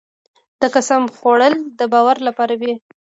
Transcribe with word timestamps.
د 0.61 0.63
قسم 0.75 1.01
خوړل 1.15 1.53
د 1.79 1.81
باور 1.93 2.17
لپاره 2.27 2.53
وي. 2.61 2.73